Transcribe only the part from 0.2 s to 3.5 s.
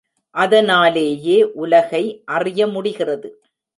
அதனாலேயே உலகை அறிய முடிகிறது.